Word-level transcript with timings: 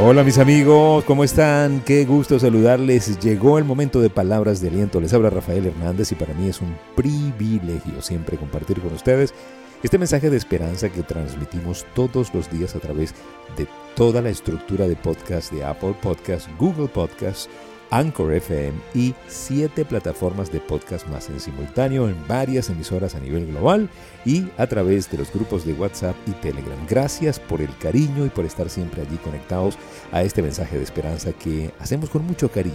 Hola 0.00 0.24
mis 0.24 0.38
amigos, 0.38 1.04
¿cómo 1.04 1.22
están? 1.22 1.80
Qué 1.80 2.04
gusto 2.04 2.38
saludarles. 2.38 3.20
Llegó 3.20 3.58
el 3.58 3.64
momento 3.64 4.00
de 4.00 4.10
palabras 4.10 4.60
de 4.60 4.68
aliento. 4.68 5.00
Les 5.00 5.12
habla 5.12 5.30
Rafael 5.30 5.66
Hernández 5.66 6.10
y 6.10 6.14
para 6.14 6.34
mí 6.34 6.48
es 6.48 6.60
un 6.60 6.74
privilegio 6.96 8.00
siempre 8.00 8.36
compartir 8.36 8.80
con 8.80 8.92
ustedes 8.94 9.34
este 9.82 9.98
mensaje 9.98 10.30
de 10.30 10.36
esperanza 10.36 10.88
que 10.88 11.02
transmitimos 11.02 11.84
todos 11.94 12.32
los 12.34 12.50
días 12.50 12.74
a 12.74 12.80
través 12.80 13.14
de 13.56 13.68
toda 13.94 14.22
la 14.22 14.30
estructura 14.30 14.88
de 14.88 14.96
podcast 14.96 15.52
de 15.52 15.64
Apple 15.64 15.94
Podcasts, 16.00 16.48
Google 16.58 16.88
Podcasts, 16.88 17.48
Anchor 17.92 18.32
FM 18.32 18.72
y 18.94 19.14
siete 19.28 19.84
plataformas 19.84 20.50
de 20.50 20.60
podcast 20.60 21.06
más 21.08 21.28
en 21.28 21.38
simultáneo 21.38 22.08
en 22.08 22.16
varias 22.26 22.70
emisoras 22.70 23.14
a 23.14 23.20
nivel 23.20 23.46
global 23.46 23.90
y 24.24 24.48
a 24.56 24.66
través 24.66 25.10
de 25.10 25.18
los 25.18 25.30
grupos 25.30 25.66
de 25.66 25.74
WhatsApp 25.74 26.16
y 26.26 26.30
Telegram. 26.32 26.78
Gracias 26.88 27.38
por 27.38 27.60
el 27.60 27.76
cariño 27.76 28.24
y 28.24 28.30
por 28.30 28.46
estar 28.46 28.70
siempre 28.70 29.02
allí 29.02 29.18
conectados 29.18 29.76
a 30.10 30.22
este 30.22 30.40
mensaje 30.40 30.78
de 30.78 30.84
esperanza 30.84 31.32
que 31.32 31.70
hacemos 31.80 32.08
con 32.08 32.26
mucho 32.26 32.50
cariño, 32.50 32.74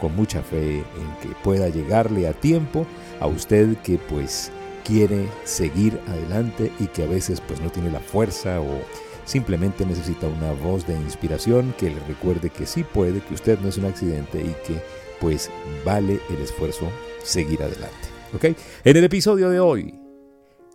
con 0.00 0.16
mucha 0.16 0.42
fe 0.42 0.78
en 0.78 0.84
que 1.22 1.36
pueda 1.44 1.68
llegarle 1.68 2.26
a 2.26 2.32
tiempo 2.32 2.86
a 3.20 3.26
usted 3.26 3.76
que 3.82 3.98
pues 3.98 4.50
quiere 4.82 5.28
seguir 5.44 6.00
adelante 6.08 6.72
y 6.78 6.86
que 6.86 7.02
a 7.02 7.06
veces 7.06 7.40
pues 7.40 7.60
no 7.60 7.70
tiene 7.70 7.90
la 7.90 8.00
fuerza 8.00 8.60
o 8.60 8.80
Simplemente 9.24 9.86
necesita 9.86 10.26
una 10.26 10.52
voz 10.52 10.84
de 10.86 10.94
inspiración 10.94 11.74
que 11.78 11.88
le 11.90 12.00
recuerde 12.06 12.50
que 12.50 12.66
sí 12.66 12.84
puede, 12.84 13.20
que 13.20 13.34
usted 13.34 13.58
no 13.60 13.68
es 13.68 13.78
un 13.78 13.86
accidente 13.86 14.40
y 14.40 14.54
que 14.66 14.82
pues 15.20 15.50
vale 15.84 16.20
el 16.30 16.40
esfuerzo 16.42 16.88
seguir 17.22 17.62
adelante. 17.62 18.08
¿Ok? 18.34 18.44
En 18.84 18.96
el 18.96 19.04
episodio 19.04 19.48
de 19.48 19.60
hoy, 19.60 19.94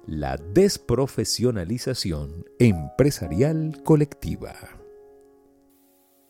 la 0.07 0.37
desprofesionalización 0.37 2.45
empresarial 2.57 3.81
colectiva. 3.83 4.55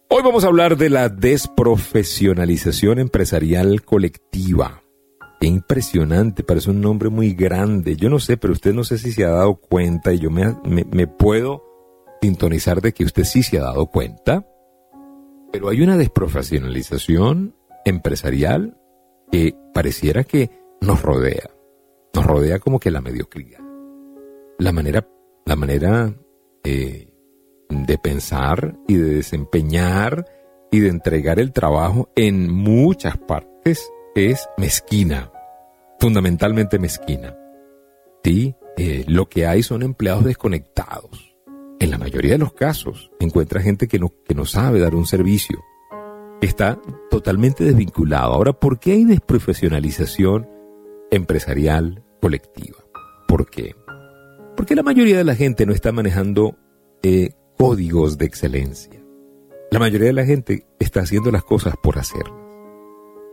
Hoy 0.10 0.24
vamos 0.24 0.44
a 0.44 0.48
hablar 0.48 0.76
de 0.76 0.90
la 0.90 1.08
desprofesionalización 1.08 2.98
empresarial 3.00 3.84
colectiva. 3.84 4.84
Qué 5.40 5.48
impresionante, 5.48 6.44
parece 6.44 6.72
un 6.72 6.82
nombre 6.82 7.08
muy 7.10 7.34
grande. 7.34 7.96
Yo 7.96 8.10
no 8.10 8.20
sé, 8.20 8.36
pero 8.36 8.52
usted 8.52 8.74
no 8.74 8.84
sé 8.84 8.98
si 8.98 9.14
se 9.14 9.24
ha 9.24 9.30
dado 9.30 9.56
cuenta 9.56 10.12
y 10.12 10.20
yo 10.20 10.30
me, 10.30 10.54
me 10.66 11.08
puedo 11.08 11.69
sintonizar 12.22 12.82
de 12.82 12.94
que 12.94 13.06
usted 13.06 13.24
sí 13.24 13.44
se 13.44 13.58
ha 13.58 13.64
dado 13.64 13.88
cuenta, 13.88 14.46
pero 15.52 15.70
hay 15.70 15.82
una 15.82 15.98
desprofesionalización 15.98 17.56
empresarial 17.86 18.78
que 19.32 19.56
pareciera 19.74 20.24
que 20.24 20.50
nos 20.82 21.02
rodea, 21.02 21.50
nos 22.14 22.26
rodea 22.26 22.60
como 22.60 22.80
que 22.80 22.92
la 22.92 23.02
mediocridad. 23.02 23.60
La 24.58 24.72
manera, 24.72 25.08
la 25.46 25.56
manera 25.56 26.14
eh, 26.64 27.14
de 27.70 27.98
pensar 27.98 28.78
y 28.88 28.96
de 28.96 29.16
desempeñar 29.16 30.26
y 30.72 30.80
de 30.80 30.90
entregar 30.90 31.40
el 31.40 31.52
trabajo 31.52 32.10
en 32.16 32.52
muchas 32.52 33.18
partes 33.18 33.90
es 34.16 34.50
mezquina, 34.58 35.32
fundamentalmente 36.00 36.80
mezquina. 36.80 37.36
Sí, 38.24 38.56
eh, 38.78 39.06
lo 39.08 39.30
que 39.30 39.48
hay 39.48 39.64
son 39.64 39.82
empleados 39.82 40.26
desconectados 40.26 41.29
en 41.80 41.92
la 41.92 41.98
mayoría 41.98 42.34
de 42.34 42.38
los 42.38 42.54
casos 42.54 43.12
encuentra 43.20 43.62
gente 43.62 43.88
que 43.88 44.00
no, 44.00 44.14
que 44.26 44.36
no 44.36 44.46
sabe 44.46 44.80
dar 44.80 44.96
un 44.96 45.06
servicio, 45.06 45.64
está 46.42 46.80
totalmente 47.10 47.64
desvinculado. 47.64 48.34
Ahora, 48.34 48.54
¿por 48.54 48.80
qué 48.80 48.94
hay 48.94 49.06
desprofesionalización 49.06 50.48
empresarial 51.12 52.04
colectiva? 52.22 52.78
¿Por 53.28 53.50
qué? 53.50 53.76
Porque 54.56 54.76
la 54.76 54.84
mayoría 54.84 55.18
de 55.18 55.24
la 55.24 55.36
gente 55.36 55.66
no 55.66 55.74
está 55.74 55.92
manejando 55.92 56.58
eh, 57.02 57.32
códigos 57.58 58.18
de 58.18 58.26
excelencia. 58.26 59.02
La 59.72 59.80
mayoría 59.80 60.08
de 60.08 60.14
la 60.14 60.26
gente 60.26 60.66
está 60.80 61.02
haciendo 61.02 61.32
las 61.32 61.44
cosas 61.44 61.76
por 61.82 61.98
hacerlas. 61.98 62.34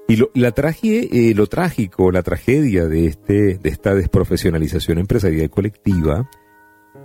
Y 0.09 0.17
lo, 0.17 0.31
la 0.35 0.55
eh, 0.83 1.33
lo 1.35 1.49
trágico, 1.49 2.13
la 2.13 2.23
tragedia 2.23 2.87
de, 2.87 3.07
este, 3.07 3.59
de 3.59 3.69
esta 3.69 3.93
desprofesionalización 3.95 4.99
empresarial 4.99 5.51
colectiva 5.51 6.31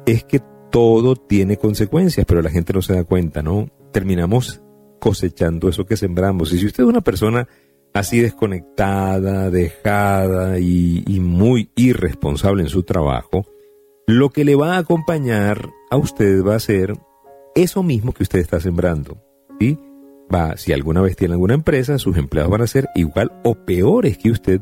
es 0.05 0.23
que 0.23 0.39
todo 0.71 1.15
tiene 1.15 1.57
consecuencias, 1.57 2.25
pero 2.25 2.41
la 2.41 2.49
gente 2.49 2.73
no 2.73 2.81
se 2.81 2.93
da 2.93 3.03
cuenta, 3.03 3.41
¿no? 3.41 3.69
Terminamos 3.91 4.61
cosechando 4.99 5.69
eso 5.69 5.85
que 5.85 5.97
sembramos. 5.97 6.53
Y 6.53 6.59
si 6.59 6.65
usted 6.65 6.83
es 6.83 6.89
una 6.89 7.01
persona 7.01 7.47
así 7.93 8.19
desconectada, 8.19 9.49
dejada 9.49 10.59
y, 10.59 11.03
muy 11.19 11.69
irresponsable 11.75 12.63
en 12.63 12.69
su 12.69 12.83
trabajo, 12.83 13.45
lo 14.07 14.29
que 14.29 14.45
le 14.45 14.55
va 14.55 14.75
a 14.75 14.79
acompañar 14.79 15.69
a 15.89 15.97
usted 15.97 16.43
va 16.43 16.55
a 16.55 16.59
ser 16.59 16.97
eso 17.55 17.83
mismo 17.83 18.13
que 18.13 18.23
usted 18.23 18.39
está 18.39 18.59
sembrando. 18.59 19.17
¿sí? 19.59 19.77
Va, 20.33 20.55
si 20.55 20.71
alguna 20.71 21.01
vez 21.01 21.15
tiene 21.17 21.33
alguna 21.33 21.53
empresa, 21.53 21.97
sus 21.97 22.15
empleados 22.17 22.51
van 22.51 22.61
a 22.61 22.67
ser 22.67 22.87
igual 22.95 23.31
o 23.43 23.55
peores 23.55 24.17
que 24.17 24.31
usted. 24.31 24.61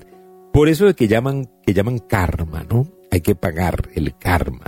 Por 0.51 0.67
eso 0.67 0.87
es 0.87 0.95
que 0.95 1.07
llaman, 1.07 1.49
que 1.65 1.73
llaman 1.73 1.99
karma, 1.99 2.65
¿no? 2.67 2.87
Hay 3.11 3.21
que 3.21 3.35
pagar 3.35 3.89
el 3.93 4.17
karma. 4.17 4.63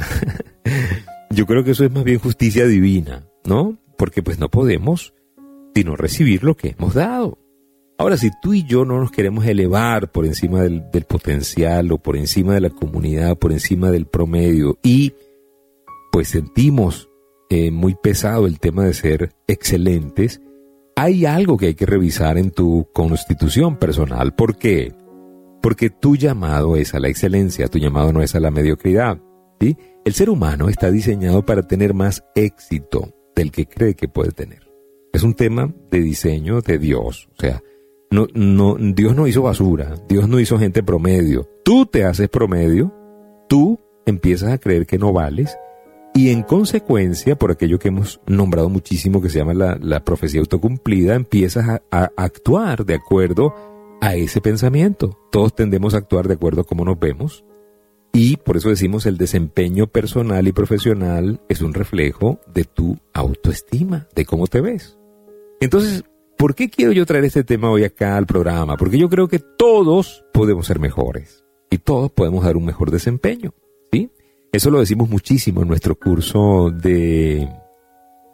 Yo 1.33 1.45
creo 1.45 1.63
que 1.63 1.71
eso 1.71 1.85
es 1.85 1.91
más 1.91 2.03
bien 2.03 2.19
justicia 2.19 2.65
divina, 2.65 3.27
¿no? 3.45 3.77
Porque 3.97 4.21
pues 4.21 4.39
no 4.39 4.49
podemos 4.49 5.13
sino 5.73 5.95
recibir 5.95 6.43
lo 6.43 6.55
que 6.55 6.75
hemos 6.77 6.93
dado. 6.93 7.37
Ahora, 7.97 8.17
si 8.17 8.31
tú 8.41 8.53
y 8.53 8.63
yo 8.63 8.83
no 8.83 8.99
nos 8.99 9.11
queremos 9.11 9.45
elevar 9.45 10.11
por 10.11 10.25
encima 10.25 10.63
del, 10.63 10.83
potencial 11.07 11.91
o 11.91 11.99
por 11.99 12.17
encima 12.17 12.55
de 12.55 12.61
la 12.61 12.69
comunidad, 12.71 13.37
por 13.37 13.51
encima 13.51 13.91
del 13.91 14.07
promedio, 14.07 14.79
y 14.81 15.13
pues 16.11 16.29
sentimos 16.29 17.09
eh, 17.49 17.69
muy 17.69 17.95
pesado 17.95 18.47
el 18.47 18.59
tema 18.59 18.85
de 18.85 18.93
ser 18.93 19.33
excelentes, 19.47 20.41
hay 20.95 21.25
algo 21.25 21.57
que 21.57 21.67
hay 21.67 21.75
que 21.75 21.85
revisar 21.85 22.37
en 22.37 22.51
tu 22.51 22.87
constitución 22.91 23.77
personal. 23.77 24.33
¿Por 24.33 24.57
qué? 24.57 24.93
Porque 25.61 25.89
tu 25.91 26.15
llamado 26.15 26.75
es 26.75 26.95
a 26.95 26.99
la 26.99 27.07
excelencia, 27.07 27.67
tu 27.67 27.77
llamado 27.77 28.11
no 28.11 28.23
es 28.23 28.33
a 28.33 28.39
la 28.39 28.49
mediocridad. 28.49 29.21
El 30.03 30.13
ser 30.13 30.29
humano 30.29 30.69
está 30.69 30.89
diseñado 30.91 31.45
para 31.45 31.63
tener 31.63 31.93
más 31.93 32.23
éxito 32.35 33.13
del 33.35 33.51
que 33.51 33.67
cree 33.67 33.95
que 33.95 34.07
puede 34.07 34.31
tener. 34.31 34.71
Es 35.13 35.23
un 35.23 35.35
tema 35.35 35.73
de 35.89 35.99
diseño 35.99 36.61
de 36.61 36.79
Dios. 36.79 37.29
O 37.37 37.41
sea, 37.41 37.61
no, 38.09 38.75
Dios 38.77 39.15
no 39.15 39.27
hizo 39.27 39.43
basura, 39.43 39.95
Dios 40.09 40.27
no 40.27 40.39
hizo 40.39 40.57
gente 40.57 40.83
promedio. 40.83 41.47
Tú 41.63 41.85
te 41.85 42.03
haces 42.03 42.29
promedio, 42.29 42.93
tú 43.47 43.79
empiezas 44.05 44.51
a 44.51 44.57
creer 44.57 44.85
que 44.85 44.97
no 44.97 45.13
vales 45.13 45.55
y 46.13 46.29
en 46.29 46.43
consecuencia, 46.43 47.37
por 47.37 47.51
aquello 47.51 47.79
que 47.79 47.87
hemos 47.87 48.19
nombrado 48.27 48.69
muchísimo 48.69 49.21
que 49.21 49.29
se 49.29 49.39
llama 49.39 49.53
la, 49.53 50.03
profecía 50.03 50.41
autocumplida, 50.41 51.15
empiezas 51.15 51.69
a, 51.69 51.83
a, 51.89 52.11
actuar 52.17 52.85
de 52.85 52.95
acuerdo 52.95 53.53
a 54.01 54.15
ese 54.15 54.41
pensamiento. 54.41 55.17
Todos 55.31 55.55
tendemos 55.55 55.93
a 55.93 55.99
actuar 55.99 56.27
de 56.27 56.33
acuerdo 56.33 56.61
a 56.61 56.65
cómo 56.65 56.83
nos 56.83 56.99
vemos, 56.99 57.45
y 58.13 58.37
por 58.37 58.57
eso 58.57 58.69
decimos 58.69 59.05
el 59.05 59.17
desempeño 59.17 59.87
personal 59.87 60.47
y 60.47 60.51
profesional 60.51 61.39
es 61.47 61.61
un 61.61 61.73
reflejo 61.73 62.41
de 62.53 62.65
tu 62.65 62.97
autoestima, 63.13 64.07
de 64.15 64.25
cómo 64.25 64.47
te 64.47 64.59
ves. 64.59 64.97
Entonces, 65.61 66.03
¿por 66.37 66.55
qué 66.55 66.69
quiero 66.69 66.91
yo 66.91 67.05
traer 67.05 67.23
este 67.23 67.43
tema 67.43 67.69
hoy 67.69 67.85
acá 67.85 68.17
al 68.17 68.25
programa? 68.25 68.75
Porque 68.75 68.97
yo 68.97 69.09
creo 69.09 69.29
que 69.29 69.39
todos 69.39 70.25
podemos 70.33 70.67
ser 70.67 70.79
mejores 70.79 71.45
y 71.69 71.77
todos 71.77 72.11
podemos 72.11 72.43
dar 72.43 72.57
un 72.57 72.65
mejor 72.65 72.91
desempeño. 72.91 73.53
¿sí? 73.93 74.11
Eso 74.51 74.71
lo 74.71 74.79
decimos 74.79 75.09
muchísimo 75.09 75.61
en 75.61 75.69
nuestro 75.69 75.95
curso 75.95 76.69
de 76.69 77.47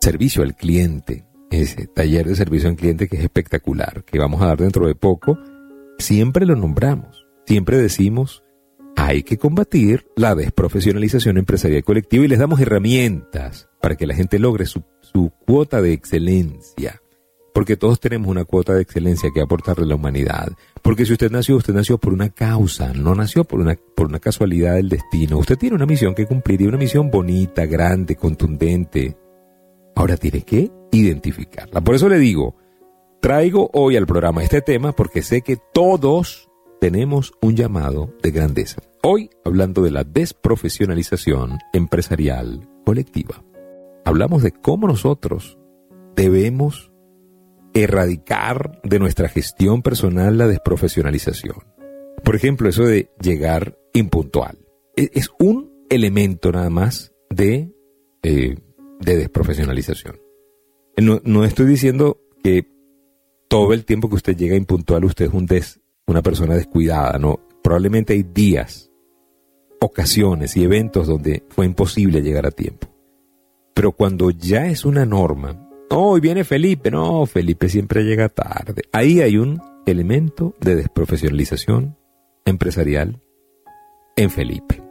servicio 0.01 0.41
al 0.41 0.55
cliente, 0.55 1.25
ese 1.51 1.85
taller 1.85 2.27
de 2.27 2.35
servicio 2.35 2.67
al 2.69 2.77
cliente 2.77 3.07
que 3.07 3.17
es 3.17 3.23
espectacular, 3.23 4.03
que 4.05 4.17
vamos 4.17 4.41
a 4.41 4.47
dar 4.47 4.57
dentro 4.57 4.87
de 4.87 4.95
poco. 4.95 5.37
Siempre 5.99 6.47
lo 6.47 6.55
nombramos, 6.55 7.27
siempre 7.45 7.77
decimos 7.77 8.43
hay 9.07 9.23
que 9.23 9.37
combatir 9.37 10.05
la 10.17 10.35
desprofesionalización 10.35 11.37
empresarial 11.37 11.81
colectiva 11.81 12.25
y 12.25 12.27
les 12.27 12.39
damos 12.39 12.59
herramientas 12.59 13.69
para 13.79 13.95
que 13.95 14.05
la 14.05 14.13
gente 14.13 14.37
logre 14.37 14.65
su, 14.65 14.83
cuota 15.45 15.81
de 15.81 15.93
excelencia. 15.93 17.01
Porque 17.53 17.77
todos 17.77 18.01
tenemos 18.01 18.27
una 18.27 18.43
cuota 18.43 18.73
de 18.73 18.81
excelencia 18.81 19.29
que 19.33 19.39
aportarle 19.39 19.85
a 19.85 19.87
la 19.87 19.95
humanidad. 19.95 20.51
Porque 20.81 21.05
si 21.05 21.13
usted 21.13 21.31
nació, 21.31 21.55
usted 21.55 21.73
nació 21.73 21.97
por 21.97 22.11
una 22.11 22.29
causa, 22.31 22.91
no 22.93 23.15
nació 23.15 23.45
por 23.45 23.61
una, 23.61 23.77
por 23.95 24.07
una 24.07 24.19
casualidad 24.19 24.75
del 24.75 24.89
destino. 24.89 25.37
Usted 25.37 25.57
tiene 25.57 25.77
una 25.77 25.85
misión 25.85 26.13
que 26.13 26.27
cumplir 26.27 26.61
y 26.61 26.67
una 26.67 26.77
misión 26.77 27.09
bonita, 27.09 27.65
grande, 27.65 28.17
contundente. 28.17 29.15
Ahora 29.95 30.17
tiene 30.17 30.41
que 30.41 30.69
identificarla. 30.91 31.79
Por 31.79 31.95
eso 31.95 32.09
le 32.09 32.19
digo, 32.19 32.57
traigo 33.21 33.69
hoy 33.71 33.95
al 33.95 34.05
programa 34.05 34.43
este 34.43 34.61
tema 34.61 34.91
porque 34.91 35.21
sé 35.21 35.43
que 35.43 35.57
todos 35.73 36.47
tenemos 36.79 37.33
un 37.41 37.55
llamado 37.55 38.13
de 38.21 38.31
grandeza. 38.31 38.81
Hoy 39.03 39.29
hablando 39.45 39.81
de 39.83 39.91
la 39.91 40.03
desprofesionalización 40.03 41.59
empresarial 41.73 42.67
colectiva. 42.85 43.43
Hablamos 44.05 44.43
de 44.43 44.51
cómo 44.51 44.87
nosotros 44.87 45.57
debemos 46.15 46.91
erradicar 47.73 48.81
de 48.83 48.99
nuestra 48.99 49.29
gestión 49.29 49.81
personal 49.81 50.37
la 50.37 50.47
desprofesionalización. 50.47 51.57
Por 52.23 52.35
ejemplo, 52.35 52.69
eso 52.69 52.83
de 52.83 53.11
llegar 53.21 53.77
impuntual. 53.93 54.57
E, 54.95 55.11
es 55.13 55.29
un 55.39 55.85
elemento 55.89 56.51
nada 56.51 56.69
más 56.69 57.13
de, 57.29 57.71
eh, 58.23 58.57
de 58.99 59.17
desprofesionalización. 59.17 60.19
No, 60.97 61.21
no 61.23 61.45
estoy 61.45 61.67
diciendo 61.67 62.19
que 62.43 62.67
todo 63.47 63.73
el 63.73 63.85
tiempo 63.85 64.09
que 64.09 64.15
usted 64.15 64.35
llega 64.35 64.55
impuntual 64.55 65.05
usted 65.05 65.25
es 65.25 65.33
un 65.33 65.45
des, 65.45 65.79
una 66.07 66.21
persona 66.21 66.55
descuidada, 66.55 67.19
¿no? 67.19 67.39
Probablemente 67.63 68.13
hay 68.13 68.23
días, 68.23 68.86
ocasiones 69.79 70.57
y 70.57 70.63
eventos 70.63 71.07
donde 71.07 71.43
fue 71.49 71.65
imposible 71.65 72.21
llegar 72.21 72.45
a 72.45 72.51
tiempo. 72.51 72.87
Pero 73.73 73.91
cuando 73.91 74.31
ya 74.31 74.67
es 74.67 74.85
una 74.85 75.05
norma, 75.05 75.69
hoy 75.89 76.19
viene 76.19 76.43
Felipe, 76.43 76.89
no, 76.89 77.25
Felipe 77.25 77.69
siempre 77.69 78.03
llega 78.03 78.29
tarde. 78.29 78.83
Ahí 78.91 79.21
hay 79.21 79.37
un 79.37 79.61
elemento 79.85 80.55
de 80.59 80.75
desprofesionalización 80.75 81.95
empresarial 82.45 83.21
en 84.15 84.29
Felipe. 84.29 84.83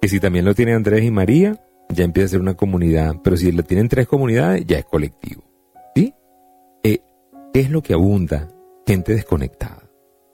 Que 0.00 0.08
si 0.08 0.18
también 0.18 0.44
lo 0.44 0.54
tiene 0.54 0.74
Andrés 0.74 1.04
y 1.04 1.10
María, 1.10 1.64
ya 1.88 2.04
empieza 2.04 2.26
a 2.26 2.30
ser 2.30 2.40
una 2.40 2.54
comunidad. 2.54 3.16
Pero 3.22 3.36
si 3.36 3.52
lo 3.52 3.62
tienen 3.62 3.88
tres 3.88 4.08
comunidades, 4.08 4.66
ya 4.66 4.78
es 4.78 4.84
colectivo. 4.84 5.44
¿Sí? 5.94 6.12
Eh, 6.82 7.00
¿Qué 7.52 7.60
es 7.60 7.70
lo 7.70 7.82
que 7.82 7.94
abunda? 7.94 8.48
Gente 8.86 9.14
desconectada. 9.14 9.88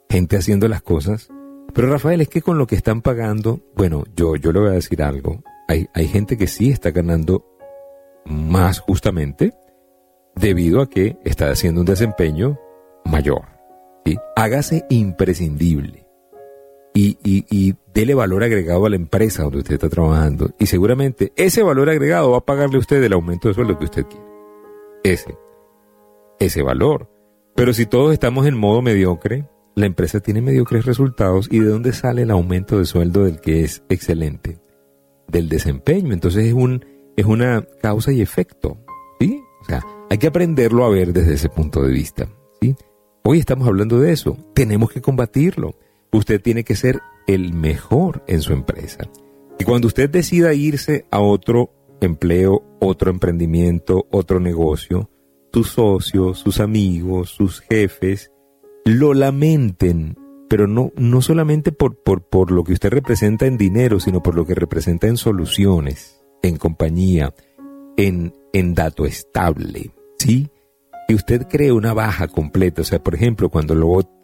Gente 0.08 0.36
haciendo 0.36 0.68
las 0.68 0.82
cosas. 0.82 1.28
Pero 1.74 1.90
Rafael, 1.90 2.20
es 2.20 2.28
que 2.28 2.42
con 2.42 2.58
lo 2.58 2.66
que 2.66 2.76
están 2.76 3.02
pagando, 3.02 3.60
bueno, 3.76 4.04
yo, 4.16 4.36
yo 4.36 4.52
le 4.52 4.60
voy 4.60 4.68
a 4.70 4.72
decir 4.72 5.02
algo. 5.02 5.42
Hay, 5.68 5.88
hay 5.94 6.08
gente 6.08 6.36
que 6.36 6.46
sí 6.46 6.70
está 6.70 6.90
ganando 6.90 7.44
más 8.24 8.80
justamente 8.80 9.54
debido 10.34 10.80
a 10.80 10.88
que 10.88 11.18
está 11.24 11.50
haciendo 11.50 11.80
un 11.80 11.86
desempeño 11.86 12.58
mayor. 13.04 13.42
¿sí? 14.04 14.16
Hágase 14.36 14.86
imprescindible 14.88 16.08
y, 16.94 17.18
y, 17.22 17.44
y 17.50 17.74
dele 17.94 18.14
valor 18.14 18.42
agregado 18.42 18.86
a 18.86 18.90
la 18.90 18.96
empresa 18.96 19.44
donde 19.44 19.58
usted 19.58 19.74
está 19.74 19.88
trabajando. 19.88 20.50
Y 20.58 20.66
seguramente 20.66 21.32
ese 21.36 21.62
valor 21.62 21.90
agregado 21.90 22.32
va 22.32 22.38
a 22.38 22.44
pagarle 22.44 22.76
a 22.76 22.80
usted 22.80 23.02
el 23.02 23.12
aumento 23.12 23.48
de 23.48 23.54
sueldo 23.54 23.78
que 23.78 23.84
usted 23.84 24.06
quiere. 24.06 24.26
Ese. 25.04 25.36
Ese 26.40 26.62
valor. 26.62 27.08
Pero 27.54 27.72
si 27.72 27.86
todos 27.86 28.12
estamos 28.12 28.46
en 28.46 28.56
modo 28.56 28.82
mediocre, 28.82 29.44
la 29.78 29.86
empresa 29.86 30.20
tiene 30.20 30.42
mediocres 30.42 30.84
resultados. 30.84 31.48
¿Y 31.50 31.60
de 31.60 31.68
dónde 31.68 31.92
sale 31.92 32.22
el 32.22 32.30
aumento 32.30 32.78
de 32.78 32.84
sueldo 32.84 33.24
del 33.24 33.40
que 33.40 33.64
es 33.64 33.82
excelente? 33.88 34.58
Del 35.28 35.48
desempeño. 35.48 36.12
Entonces 36.12 36.46
es, 36.46 36.52
un, 36.52 36.84
es 37.16 37.26
una 37.26 37.66
causa 37.82 38.12
y 38.12 38.20
efecto. 38.20 38.78
¿Sí? 39.20 39.40
O 39.62 39.64
sea, 39.64 39.82
hay 40.10 40.18
que 40.18 40.26
aprenderlo 40.26 40.84
a 40.84 40.90
ver 40.90 41.12
desde 41.12 41.34
ese 41.34 41.48
punto 41.48 41.82
de 41.82 41.92
vista. 41.92 42.28
¿sí? 42.60 42.74
Hoy 43.24 43.38
estamos 43.38 43.66
hablando 43.66 43.98
de 44.00 44.12
eso. 44.12 44.36
Tenemos 44.54 44.90
que 44.90 45.00
combatirlo 45.00 45.74
usted 46.12 46.40
tiene 46.40 46.64
que 46.64 46.76
ser 46.76 47.00
el 47.26 47.52
mejor 47.52 48.22
en 48.26 48.40
su 48.40 48.52
empresa. 48.52 49.08
Y 49.58 49.64
cuando 49.64 49.88
usted 49.88 50.08
decida 50.08 50.54
irse 50.54 51.04
a 51.10 51.20
otro 51.20 51.70
empleo, 52.00 52.62
otro 52.80 53.10
emprendimiento, 53.10 54.06
otro 54.10 54.40
negocio, 54.40 55.10
sus 55.52 55.70
socios, 55.70 56.38
sus 56.38 56.60
amigos, 56.60 57.30
sus 57.30 57.60
jefes, 57.60 58.30
lo 58.88 59.12
lamenten, 59.12 60.16
pero 60.48 60.66
no, 60.66 60.92
no 60.96 61.20
solamente 61.20 61.72
por, 61.72 61.96
por, 62.02 62.22
por 62.22 62.50
lo 62.50 62.64
que 62.64 62.72
usted 62.72 62.90
representa 62.90 63.46
en 63.46 63.58
dinero, 63.58 64.00
sino 64.00 64.22
por 64.22 64.34
lo 64.34 64.46
que 64.46 64.54
representa 64.54 65.06
en 65.06 65.16
soluciones, 65.16 66.22
en 66.42 66.56
compañía, 66.56 67.34
en, 67.96 68.32
en 68.52 68.74
dato 68.74 69.04
estable, 69.04 69.90
¿sí? 70.18 70.48
Y 71.08 71.14
usted 71.14 71.46
cree 71.48 71.72
una 71.72 71.92
baja 71.92 72.28
completa, 72.28 72.82
o 72.82 72.84
sea, 72.84 73.02
por 73.02 73.14
ejemplo, 73.14 73.50
cuando, 73.50 73.74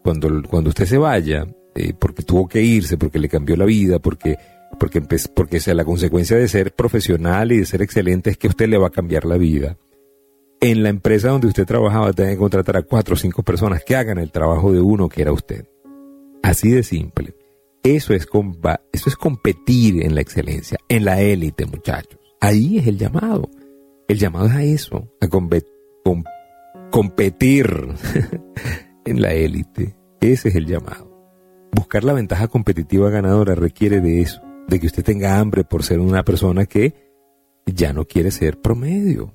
cuando, 0.02 0.43
cuando 0.49 0.69
usted 0.69 0.87
se 0.87 0.99
vaya, 0.99 1.46
eh, 1.75 1.93
porque 1.99 2.22
tuvo 2.22 2.49
que 2.49 2.62
irse, 2.62 2.96
porque 2.96 3.19
le 3.19 3.28
cambió 3.28 3.56
la 3.56 3.64
vida, 3.64 3.99
porque, 3.99 4.37
porque, 4.78 5.02
porque 5.34 5.61
sea, 5.61 5.75
la 5.75 5.84
consecuencia 5.84 6.37
de 6.37 6.49
ser 6.49 6.72
profesional 6.72 7.52
y 7.52 7.58
de 7.58 7.66
ser 7.66 7.82
excelente 7.82 8.31
es 8.31 8.38
que 8.38 8.49
usted 8.49 8.69
le 8.69 8.78
va 8.78 8.88
a 8.88 8.90
cambiar 8.90 9.25
la 9.25 9.37
vida. 9.37 9.76
En 10.64 10.82
la 10.82 10.88
empresa 10.88 11.28
donde 11.28 11.49
usted 11.49 11.66
trabajaba, 11.66 12.14
tiene 12.14 12.31
que 12.31 12.38
contratar 12.38 12.78
a 12.78 12.82
cuatro 12.84 13.12
o 13.12 13.19
cinco 13.19 13.43
personas 13.43 13.84
que 13.84 13.96
hagan 13.96 14.16
el 14.16 14.32
trabajo 14.32 14.72
de 14.72 14.81
uno 14.81 15.11
que 15.11 15.20
era 15.20 15.31
usted. 15.31 15.66
Así 16.43 16.70
de 16.70 16.82
simple. 16.82 17.34
Eso 17.82 18.14
es, 18.14 18.26
eso 18.94 19.11
es 19.11 19.16
competir 19.16 20.02
en 20.02 20.14
la 20.14 20.22
excelencia, 20.22 20.78
en 20.88 21.05
la 21.05 21.20
élite, 21.20 21.66
muchachos. 21.66 22.19
Ahí 22.40 22.78
es 22.78 22.87
el 22.87 22.96
llamado. 22.96 23.50
El 24.08 24.19
llamado 24.19 24.46
es 24.46 24.52
a 24.52 24.62
eso, 24.62 25.12
a 25.20 25.28
competir 26.90 27.66
en 29.05 29.20
la 29.20 29.34
élite. 29.34 29.94
Ese 30.22 30.49
es 30.49 30.55
el 30.55 30.64
llamado. 30.64 31.11
Buscar 31.72 32.05
la 32.05 32.14
ventaja 32.14 32.49
competitiva 32.49 33.11
ganadora 33.11 33.55
requiere 33.55 34.00
de 34.00 34.22
eso, 34.22 34.40
de 34.66 34.81
que 34.81 34.87
usted 34.87 35.05
tenga 35.05 35.38
hambre 35.38 35.62
por 35.64 35.82
ser 35.82 36.00
una 36.00 36.22
persona 36.22 36.64
que 36.64 36.94
ya 37.66 37.93
no 37.93 38.06
quiere 38.06 38.31
ser 38.31 38.62
promedio. 38.62 39.34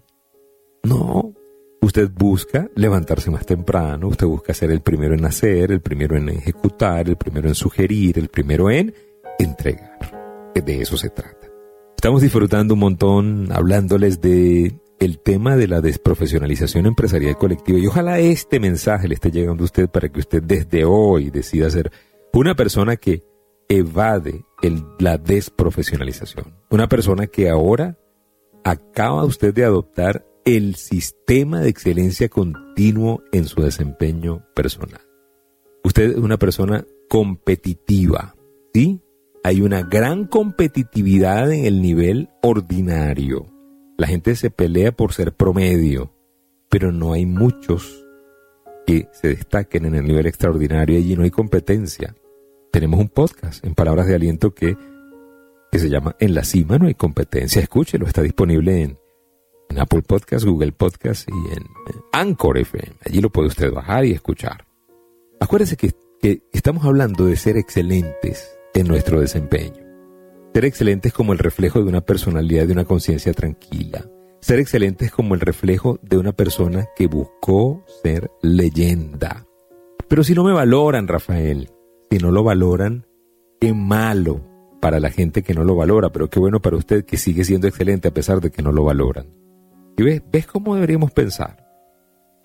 No, 0.84 1.34
usted 1.82 2.10
busca 2.10 2.70
levantarse 2.76 3.30
más 3.32 3.46
temprano, 3.46 4.08
usted 4.08 4.28
busca 4.28 4.54
ser 4.54 4.72
el 4.72 4.82
primero 4.82 5.14
en 5.14 5.26
hacer, 5.26 5.72
el 5.72 5.82
primero 5.82 6.16
en 6.16 6.30
ejecutar, 6.30 7.08
el 7.08 7.18
primero 7.18 7.48
en 7.48 7.56
sugerir, 7.56 8.18
el 8.18 8.30
primero 8.30 8.70
en 8.70 8.94
entregar. 9.38 10.52
De 10.54 10.82
eso 10.82 10.98
se 10.98 11.10
trata. 11.10 11.48
Estamos 11.96 12.22
disfrutando 12.22 12.74
un 12.74 12.80
montón 12.82 13.52
hablándoles 13.52 14.22
de 14.22 14.80
el 15.00 15.20
tema 15.20 15.56
de 15.56 15.68
la 15.68 15.82
desprofesionalización 15.82 16.86
empresarial 16.86 17.38
colectiva 17.38 17.80
y 17.80 17.88
ojalá 17.88 18.20
este 18.20 18.60
mensaje 18.60 19.08
le 19.08 19.16
esté 19.16 19.32
llegando 19.32 19.64
a 19.64 19.66
usted 19.66 19.90
para 19.90 20.10
que 20.10 20.20
usted 20.20 20.44
desde 20.44 20.84
hoy 20.84 21.30
decida 21.30 21.70
ser 21.70 21.92
una 22.34 22.56
persona 22.56 22.98
que 22.98 23.24
evade 23.70 24.44
la 25.00 25.18
desprofesionalización. 25.18 26.56
Una 26.70 26.90
persona 26.90 27.28
que 27.28 27.50
ahora 27.50 27.98
acaba 28.64 29.24
usted 29.24 29.54
de 29.54 29.64
adoptar 29.64 30.26
el 30.46 30.76
sistema 30.76 31.62
de 31.62 31.70
excelencia 31.70 32.30
continuo 32.30 33.24
en 33.32 33.46
su 33.46 33.62
desempeño 33.62 34.46
personal. 34.56 35.02
Usted 35.84 36.12
es 36.12 36.18
una 36.18 36.38
persona 36.38 36.86
competitiva, 37.10 38.36
¿sí? 38.74 39.02
Hay 39.44 39.62
una 39.62 39.84
gran 39.84 40.28
competitividad 40.28 41.52
en 41.52 41.66
el 41.66 41.82
nivel 41.82 42.30
ordinario. 42.42 43.48
La 43.98 44.08
gente 44.08 44.36
se 44.36 44.50
pelea 44.50 44.92
por 44.92 45.14
ser 45.14 45.34
promedio, 45.34 46.14
pero 46.70 46.92
no 46.92 47.14
hay 47.14 47.26
muchos 47.26 48.06
que 48.86 49.08
se 49.12 49.30
destaquen 49.30 49.86
en 49.86 49.96
el 49.96 50.06
nivel 50.06 50.28
extraordinario 50.28 50.98
y 50.98 51.04
allí 51.04 51.16
no 51.16 51.24
hay 51.24 51.32
competencia. 51.32 52.16
Tenemos 52.72 53.00
un 53.00 53.10
podcast 53.10 53.64
en 53.66 53.76
palabras 53.76 54.08
de 54.08 54.16
aliento 54.16 54.54
que, 54.54 54.78
que 55.72 55.80
se 55.80 55.90
llama 55.90 56.16
En 56.20 56.36
la 56.36 56.44
cima 56.44 56.78
no 56.78 56.88
hay 56.88 56.96
competencia. 56.96 57.62
Escúchelo, 57.62 58.06
está 58.06 58.22
disponible 58.22 58.82
en, 58.84 58.99
Apple 59.78 60.02
Podcast, 60.02 60.46
Google 60.46 60.72
Podcast 60.72 61.30
y 61.30 61.54
en 61.56 61.66
Anchor 62.12 62.58
FM. 62.58 62.96
Allí 63.06 63.22
lo 63.22 63.30
puede 63.30 63.50
usted 63.50 63.72
bajar 63.72 64.06
y 64.06 64.12
escuchar. 64.12 64.66
Acuérdese 65.40 65.78
que, 65.78 65.94
que 66.22 66.42
estamos 66.52 66.86
hablando 66.86 67.26
de 67.26 67.36
ser 67.36 67.58
excelentes 67.58 68.50
en 68.74 68.88
nuestro 68.88 69.20
desempeño. 69.22 69.86
Ser 70.54 70.66
excelentes 70.66 71.14
como 71.14 71.34
el 71.34 71.40
reflejo 71.40 71.82
de 71.82 71.90
una 71.90 72.02
personalidad, 72.02 72.66
de 72.66 72.74
una 72.74 72.86
conciencia 72.86 73.34
tranquila 73.34 74.06
ser 74.42 74.60
excelente 74.60 75.06
es 75.06 75.12
como 75.12 75.36
el 75.36 75.42
reflejo 75.42 76.00
de 76.02 76.18
una 76.18 76.32
persona 76.32 76.88
que 76.96 77.08
buscó 77.08 77.84
ser 78.02 78.32
leyenda. 78.42 79.46
Pero 80.08 80.24
si 80.24 80.34
no 80.34 80.44
me 80.44 80.54
valoran, 80.54 81.08
Rafael, 81.08 81.70
si 82.10 82.18
no 82.20 82.32
lo 82.32 82.44
valoran, 82.44 83.06
qué 83.60 83.74
malo 83.74 84.42
para 84.82 85.00
la 85.02 85.12
gente 85.12 85.44
que 85.44 85.54
no 85.54 85.66
lo 85.66 85.76
valora, 85.76 86.10
pero 86.10 86.30
qué 86.30 86.40
bueno 86.40 86.62
para 86.62 86.78
usted 86.78 87.04
que 87.04 87.18
sigue 87.18 87.44
siendo 87.44 87.68
excelente 87.68 88.08
a 88.08 88.14
pesar 88.14 88.40
de 88.40 88.50
que 88.50 88.62
no 88.62 88.72
lo 88.72 88.86
valoran. 88.86 89.28
¿Y 90.00 90.02
ves, 90.02 90.22
ves 90.32 90.48
cómo 90.48 90.76
deberíamos 90.76 91.12
pensar? 91.12 91.68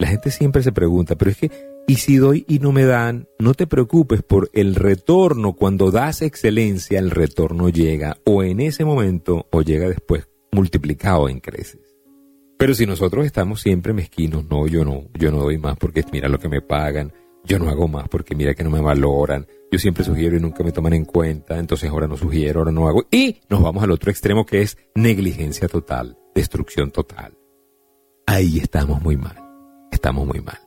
La 0.00 0.08
gente 0.08 0.32
siempre 0.32 0.64
se 0.64 0.73
pregunta, 0.73 1.14
pero 1.14 1.30
es 1.30 1.37
que, 1.37 1.52
¿y 1.87 1.94
si 1.94 2.16
doy 2.16 2.44
y 2.49 2.58
no 2.58 2.73
me 2.73 2.84
dan? 2.84 3.28
No 3.38 3.54
te 3.54 3.68
preocupes 3.68 4.25
por 4.25 4.50
el 4.54 4.75
retorno. 4.75 5.52
Cuando 5.52 5.92
das 5.92 6.20
excelencia, 6.23 6.99
el 6.99 7.12
retorno 7.12 7.68
llega 7.68 8.16
o 8.25 8.42
en 8.42 8.58
ese 8.58 8.84
momento 8.84 9.46
o 9.52 9.62
llega 9.62 9.88
después 9.88 10.28
multiplicado 10.50 11.28
en 11.28 11.38
creces. 11.38 11.94
Pero 12.58 12.75
si 12.75 12.87
nosotros 12.87 13.25
estamos 13.25 13.61
siempre 13.61 13.92
mezquinos, 13.92 14.44
no, 14.50 14.66
yo 14.66 14.84
no, 14.84 15.04
yo 15.16 15.30
no 15.30 15.38
doy 15.38 15.56
más 15.56 15.76
porque 15.76 16.02
mira 16.11 16.28
lo 16.28 16.40
que 16.40 16.49
me 16.49 16.61
pagan, 16.61 17.12
yo 17.44 17.61
no 17.61 17.68
hago 17.68 17.87
más 17.87 18.08
porque 18.08 18.34
mira 18.34 18.54
que 18.54 18.64
no 18.64 18.70
me 18.70 18.80
valoran, 18.80 19.46
yo 19.70 19.78
siempre 19.78 20.02
sugiero 20.02 20.37
y 20.37 20.40
nunca 20.40 20.64
me 20.64 20.73
toman 20.73 20.94
en 20.94 21.04
cuenta, 21.04 21.56
entonces 21.56 21.88
ahora 21.88 22.08
no 22.08 22.16
sugiero, 22.16 22.58
ahora 22.58 22.73
no 22.73 22.88
hago, 22.88 23.06
y 23.12 23.37
nos 23.49 23.62
vamos 23.62 23.84
al 23.84 23.92
otro 23.92 24.11
extremo 24.11 24.44
que 24.44 24.62
es 24.62 24.76
negligencia 24.96 25.68
total, 25.68 26.18
destrucción 26.34 26.90
total. 26.90 27.38
Ahí 28.26 28.58
estamos 28.58 29.02
muy 29.02 29.16
mal, 29.16 29.36
estamos 29.90 30.26
muy 30.26 30.40
mal. 30.40 30.58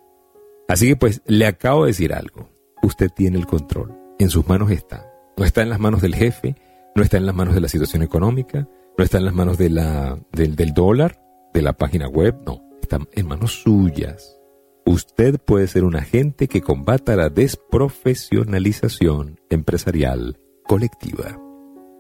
Así 0.68 0.88
que 0.88 0.96
pues 0.96 1.22
le 1.26 1.48
acabo 1.48 1.86
de 1.86 1.92
decir 1.92 2.14
algo, 2.14 2.50
usted 2.84 3.10
tiene 3.10 3.38
el 3.38 3.48
control, 3.48 3.98
en 4.20 4.30
sus 4.30 4.48
manos 4.48 4.70
está, 4.70 5.12
no 5.38 5.44
está 5.44 5.64
en 5.64 5.70
las 5.70 5.80
manos 5.80 6.02
del 6.02 6.16
jefe, 6.16 6.56
no 6.96 7.04
está 7.04 7.18
en 7.18 7.26
las 7.26 7.36
manos 7.36 7.56
de 7.56 7.62
la 7.62 7.68
situación 7.68 8.04
económica, 8.04 8.68
no 8.98 9.04
está 9.04 9.18
en 9.18 9.26
las 9.26 9.34
manos 9.34 9.58
de 9.58 9.70
la, 9.70 10.18
del, 10.32 10.74
dólar, 10.74 11.22
de 11.54 11.62
la 11.62 11.74
página 11.74 12.08
web, 12.08 12.36
no, 12.46 12.62
están 12.82 13.08
en 13.14 13.28
manos 13.28 13.62
suyas. 13.62 14.40
Usted 14.86 15.40
puede 15.40 15.68
ser 15.68 15.84
un 15.84 15.96
agente 15.96 16.48
que 16.48 16.62
combata 16.62 17.16
la 17.16 17.30
desprofesionalización 17.30 19.40
empresarial 19.50 20.40
colectiva. 20.64 21.40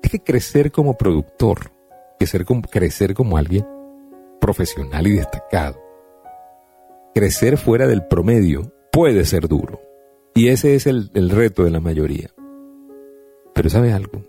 Es 0.01 0.11
que 0.11 0.23
crecer 0.23 0.71
como 0.71 0.97
productor, 0.97 1.71
crecer 2.17 2.45
como, 2.45 2.61
crecer 2.61 3.13
como 3.13 3.37
alguien 3.37 3.65
profesional 4.48 5.06
y 5.08 5.12
destacado, 5.12 5.77
crecer 7.13 7.58
fuera 7.58 7.86
del 7.86 8.08
promedio 8.08 8.72
puede 8.94 9.25
ser 9.25 9.50
duro. 9.50 9.82
Y 10.36 10.48
ese 10.48 10.75
es 10.75 10.88
el, 10.88 11.30
reto 11.30 11.66
de 11.66 11.70
la 11.70 11.82
mayoría. 11.82 12.30
Pero 13.54 13.70
¿sabe 13.70 13.92
algo? 13.92 14.24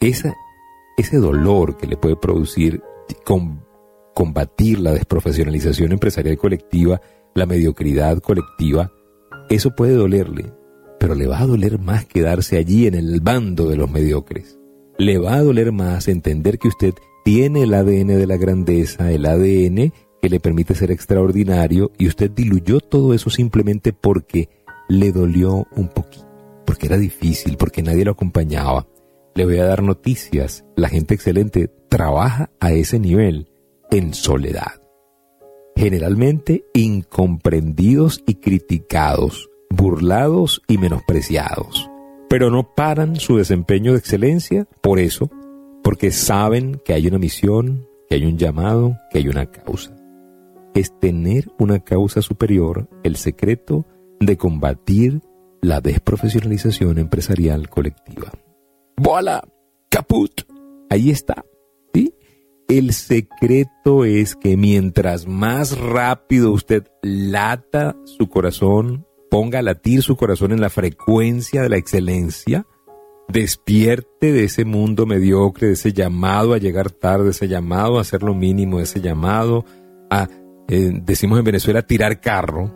Esa, 0.00 0.34
ese 0.98 1.16
dolor 1.16 1.78
que 1.78 1.86
le 1.86 1.96
puede 1.96 2.16
producir 2.16 2.82
combatir 4.14 4.80
la 4.80 4.92
desprofesionalización 4.92 5.92
empresarial 5.92 6.36
colectiva, 6.36 7.00
la 7.34 7.46
mediocridad 7.46 8.18
colectiva, 8.18 8.92
eso 9.48 9.70
puede 9.70 9.94
dolerle, 9.94 10.52
pero 10.98 11.14
le 11.14 11.26
va 11.26 11.38
a 11.38 11.46
doler 11.46 11.78
más 11.78 12.04
quedarse 12.04 12.58
allí 12.58 12.86
en 12.86 12.94
el 12.94 13.20
bando 13.22 13.66
de 13.66 13.76
los 13.76 13.90
mediocres. 13.90 14.58
Le 14.98 15.16
va 15.16 15.36
a 15.36 15.42
doler 15.42 15.72
más 15.72 16.06
entender 16.08 16.58
que 16.58 16.68
usted 16.68 16.92
tiene 17.24 17.62
el 17.62 17.74
ADN 17.74 18.08
de 18.08 18.26
la 18.26 18.36
grandeza, 18.36 19.10
el 19.10 19.26
ADN 19.26 19.92
que 20.20 20.28
le 20.28 20.40
permite 20.40 20.74
ser 20.74 20.90
extraordinario 20.90 21.92
y 21.98 22.06
usted 22.06 22.30
diluyó 22.30 22.80
todo 22.80 23.14
eso 23.14 23.30
simplemente 23.30 23.92
porque 23.92 24.48
le 24.88 25.12
dolió 25.12 25.66
un 25.76 25.88
poquito, 25.88 26.26
porque 26.66 26.86
era 26.86 26.98
difícil, 26.98 27.56
porque 27.56 27.82
nadie 27.82 28.04
lo 28.04 28.12
acompañaba. 28.12 28.86
Le 29.34 29.44
voy 29.44 29.58
a 29.58 29.64
dar 29.64 29.82
noticias. 29.82 30.64
La 30.76 30.88
gente 30.88 31.14
excelente 31.14 31.70
trabaja 31.88 32.50
a 32.60 32.72
ese 32.72 32.98
nivel 32.98 33.50
en 33.90 34.12
soledad. 34.12 34.82
Generalmente 35.76 36.64
incomprendidos 36.74 38.22
y 38.26 38.34
criticados, 38.34 39.48
burlados 39.70 40.62
y 40.66 40.78
menospreciados. 40.78 41.88
Pero 42.28 42.50
no 42.50 42.74
paran 42.74 43.16
su 43.16 43.36
desempeño 43.36 43.92
de 43.92 43.98
excelencia 43.98 44.66
por 44.82 44.98
eso, 44.98 45.30
porque 45.82 46.10
saben 46.10 46.80
que 46.84 46.92
hay 46.92 47.06
una 47.06 47.18
misión, 47.18 47.86
que 48.08 48.16
hay 48.16 48.24
un 48.24 48.38
llamado, 48.38 48.96
que 49.10 49.18
hay 49.18 49.28
una 49.28 49.46
causa. 49.46 49.96
Es 50.74 50.98
tener 51.00 51.50
una 51.58 51.80
causa 51.80 52.22
superior 52.22 52.88
el 53.02 53.16
secreto 53.16 53.86
de 54.20 54.36
combatir 54.36 55.20
la 55.60 55.80
desprofesionalización 55.80 56.98
empresarial 56.98 57.68
colectiva. 57.68 58.30
¡Voilà! 58.96 59.42
¡Caput! 59.88 60.42
Ahí 60.88 61.10
está. 61.10 61.44
El 62.70 62.92
secreto 62.92 64.04
es 64.04 64.36
que 64.36 64.56
mientras 64.56 65.26
más 65.26 65.76
rápido 65.76 66.52
usted 66.52 66.86
lata 67.02 67.96
su 68.04 68.28
corazón, 68.28 69.04
ponga 69.28 69.58
a 69.58 69.62
latir 69.62 70.04
su 70.04 70.14
corazón 70.14 70.52
en 70.52 70.60
la 70.60 70.70
frecuencia 70.70 71.62
de 71.62 71.68
la 71.68 71.78
excelencia, 71.78 72.64
despierte 73.30 74.32
de 74.32 74.44
ese 74.44 74.64
mundo 74.64 75.06
mediocre, 75.06 75.68
de 75.68 75.72
ese 75.74 75.92
llamado 75.92 76.54
a 76.54 76.58
llegar 76.58 76.90
tarde, 76.90 77.30
ese 77.30 77.48
llamado 77.48 77.98
a 77.98 78.02
hacer 78.02 78.22
lo 78.22 78.34
mínimo, 78.34 78.80
ese 78.80 79.00
llamado 79.00 79.64
a, 80.10 80.28
eh, 80.68 80.92
decimos 81.02 81.38
en 81.38 81.44
Venezuela, 81.44 81.82
tirar 81.82 82.20
carro. 82.20 82.74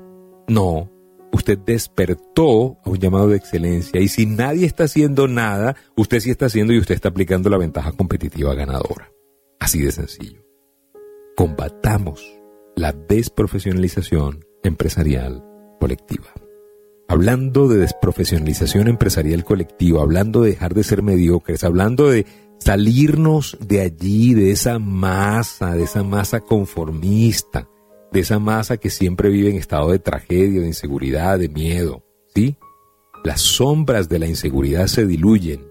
No, 0.49 0.90
usted 1.32 1.58
despertó 1.58 2.78
a 2.84 2.90
un 2.90 2.99
llamado 2.99 3.28
de 3.28 3.37
excelencia 3.37 4.00
y 4.00 4.08
si 4.08 4.26
nadie 4.26 4.66
está 4.66 4.84
haciendo 4.84 5.28
nada, 5.28 5.76
usted 5.96 6.20
sí 6.20 6.30
está 6.30 6.46
haciendo 6.46 6.73
y 6.73 6.78
usted 6.78 6.94
está 6.94 7.08
aplicando 7.08 7.50
la 7.50 7.58
ventaja 7.58 7.92
competitiva 7.92 8.54
ganadora. 8.54 9.11
Así 9.58 9.80
de 9.80 9.92
sencillo. 9.92 10.44
Combatamos 11.37 12.23
la 12.76 12.92
desprofesionalización 12.92 14.44
empresarial 14.62 15.44
colectiva. 15.80 16.32
Hablando 17.14 17.68
de 17.68 17.78
desprofesionalización 17.78 18.88
empresarial 18.88 19.44
colectiva, 19.44 20.02
hablando 20.02 20.42
de 20.42 20.50
dejar 20.50 20.75
de 20.75 20.83
ser 20.83 21.00
mediocres, 21.04 21.62
hablando 21.62 22.11
de 22.11 22.26
salirnos 22.59 23.56
de 23.61 23.83
allí, 23.83 24.35
de 24.35 24.50
esa 24.50 24.80
masa, 24.80 25.76
de 25.76 25.85
esa 25.85 26.02
masa 26.02 26.40
conformista, 26.40 27.68
de 28.11 28.18
esa 28.18 28.40
masa 28.40 28.78
que 28.78 28.90
siempre 28.90 29.28
vive 29.28 29.49
en 29.49 29.54
estado 29.54 29.92
de 29.92 30.00
tragedia, 30.00 30.61
de 30.61 30.66
inseguridad, 30.66 31.38
de 31.38 31.49
miedo, 31.49 32.02
¿sí? 32.35 32.56
Las 33.23 33.42
sombras 33.42 34.09
de 34.09 34.18
la 34.18 34.26
inseguridad 34.26 34.88
se 34.88 35.06
diluyen 35.06 35.68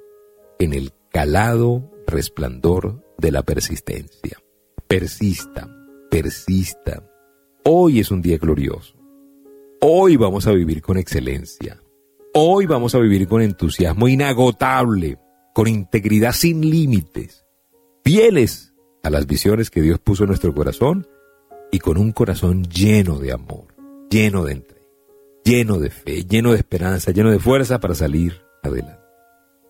en 0.60 0.74
el 0.74 0.94
calado 1.12 1.92
resplandor 2.08 3.04
de 3.18 3.32
la 3.34 3.44
persistencia. 3.44 4.38
Persista, 4.88 5.70
persista. 6.10 7.04
Hoy 7.66 8.00
es 8.00 8.12
un 8.12 8.22
día 8.22 8.38
glorioso. 8.38 9.03
Hoy 9.86 10.16
vamos 10.16 10.48
a 10.48 10.54
vivir 10.54 10.82
con 10.82 10.96
excelencia. 10.96 11.78
Hoy 12.34 12.68
vamos 12.68 12.96
a 12.96 13.00
vivir 13.00 13.28
con 13.28 13.42
entusiasmo 13.42 14.08
inagotable, 14.08 15.18
con 15.54 15.68
integridad 15.68 16.32
sin 16.32 16.62
límites, 16.62 17.44
fieles 18.02 18.74
a 19.04 19.10
las 19.10 19.28
visiones 19.28 19.70
que 19.70 19.82
Dios 19.82 20.00
puso 20.00 20.24
en 20.24 20.30
nuestro 20.30 20.54
corazón 20.54 21.06
y 21.70 21.80
con 21.80 21.98
un 21.98 22.14
corazón 22.14 22.64
lleno 22.64 23.20
de 23.20 23.34
amor, 23.34 23.76
lleno 24.10 24.46
de 24.46 24.54
entrega, 24.54 24.88
lleno 25.44 25.78
de 25.80 25.90
fe, 25.90 26.24
lleno 26.24 26.54
de 26.54 26.60
esperanza, 26.60 27.12
lleno 27.12 27.30
de 27.30 27.40
fuerza 27.40 27.82
para 27.82 27.94
salir 27.94 28.42
adelante. 28.64 29.03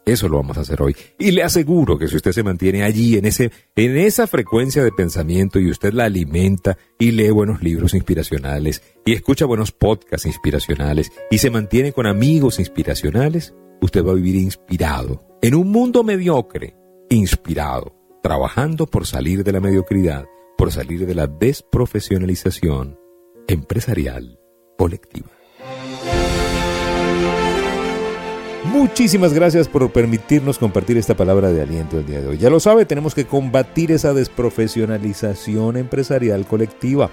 Eso 0.05 0.27
lo 0.27 0.38
vamos 0.38 0.57
a 0.57 0.62
hacer 0.62 0.81
hoy. 0.81 0.95
Y 1.17 1.31
le 1.31 1.43
aseguro 1.43 1.98
que 1.98 2.07
si 2.07 2.15
usted 2.15 2.31
se 2.31 2.43
mantiene 2.43 2.83
allí, 2.83 3.17
en, 3.17 3.25
ese, 3.25 3.51
en 3.75 3.98
esa 3.98 4.27
frecuencia 4.27 4.83
de 4.83 4.91
pensamiento 4.91 5.60
y 5.60 5.69
usted 5.69 5.93
la 5.93 6.05
alimenta 6.05 6.77
y 7.00 7.12
lee 7.12 7.29
buenos 7.29 7.63
libros 7.63 7.93
inspiracionales 7.93 8.81
y 9.05 9.13
escucha 9.13 9.45
buenos 9.45 9.72
podcasts 9.72 10.25
inspiracionales 10.25 11.12
y 11.31 11.38
se 11.38 11.50
mantiene 11.50 11.93
con 11.93 12.05
amigos 12.05 12.60
inspiracionales, 12.60 13.53
usted 13.81 14.03
va 14.05 14.12
a 14.12 14.15
vivir 14.15 14.36
inspirado 14.36 15.25
en 15.41 15.55
un 15.55 15.72
mundo 15.72 16.03
mediocre, 16.03 16.75
inspirado, 17.10 17.95
trabajando 18.22 18.88
por 18.88 19.07
salir 19.07 19.43
de 19.43 19.51
la 19.51 19.60
mediocridad 19.60 20.25
por 20.57 20.72
salir 20.72 21.05
de 21.05 21.13
la 21.13 21.27
desprofesionalización 21.27 22.98
empresarial 23.50 24.39
colectiva. 24.77 25.33
Muchísimas 28.84 29.34
gracias 29.34 29.70
por 29.70 29.90
permitirnos 29.94 30.60
compartir 30.60 30.98
esta 30.98 31.16
palabra 31.16 31.54
de 31.54 31.62
aliento 31.62 31.98
el 31.98 32.06
día 32.06 32.20
de 32.20 32.28
hoy. 32.28 32.38
Ya 32.38 32.50
lo 32.50 32.60
sabe, 32.60 32.86
tenemos 32.86 33.16
que 33.16 33.25
combatir 33.25 33.94
esa 33.94 34.13
desprofesionalización 34.13 35.78
empresarial 35.78 36.46
colectiva. 36.46 37.10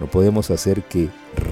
No 0.00 0.08
podemos 0.08 0.50
hacer 0.50 0.82
que 0.82 1.10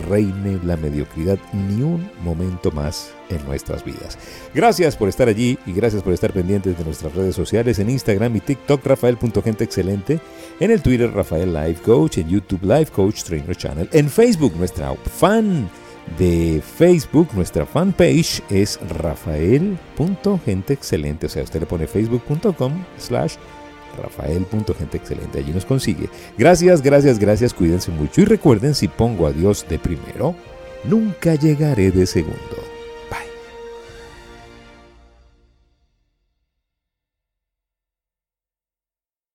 reine 0.09 0.59
la 0.65 0.77
mediocridad 0.77 1.39
ni 1.53 1.83
un 1.83 2.11
momento 2.25 2.73
más 2.73 3.12
en 3.29 3.45
nuestras 3.47 3.85
vidas. 3.85 4.19
Gracias 4.53 4.97
por 4.97 5.09
estar 5.09 5.29
allí 5.29 5.57
y 5.65 5.73
gracias 5.73 6.03
por 6.03 6.15
estar 6.15 6.33
pendientes 6.33 6.77
de 6.77 6.85
nuestras 6.85 7.15
redes 7.15 7.37
sociales 7.37 7.79
en 7.79 7.91
Instagram 7.91 8.35
y 8.35 8.41
TikTok 8.41 8.85
rafael.genteexcelente, 8.85 10.19
en 10.59 10.71
el 10.73 10.83
Twitter 10.83 11.12
Rafael 11.12 11.55
Life 11.55 11.83
Coach, 11.85 12.19
en 12.19 12.29
YouTube 12.29 12.65
Life 12.65 12.91
Coach 12.91 13.23
Trainer 13.23 13.55
Channel, 13.55 13.89
en 13.93 14.11
Facebook 14.11 14.57
nuestra 14.57 14.93
fan 14.97 15.71
de 16.19 16.62
Facebook, 16.62 17.28
nuestra 17.35 17.66
fanpage 17.66 18.42
es 18.50 18.80
rafael.genteexcelente, 18.99 21.26
o 21.26 21.28
sea, 21.28 21.42
usted 21.42 21.61
le 21.61 21.66
pone 21.66 21.87
facebook.com 21.87 22.73
slash 22.99 23.35
rafael.genteexcelente. 24.02 25.38
Allí 25.38 25.52
nos 25.52 25.64
consigue. 25.64 26.09
Gracias, 26.38 26.83
gracias, 26.83 27.19
gracias. 27.19 27.54
Cuídense 27.54 27.90
mucho 27.90 28.21
y 28.21 28.25
recuerden, 28.25 28.75
si 28.75 28.88
pongo 28.88 29.26
a 29.26 29.33
Dios 29.33 29.66
de 29.69 29.78
primero, 29.78 30.35
nunca 30.85 31.35
llegaré 31.35 31.90
de 31.90 32.07
segundo. 32.07 32.60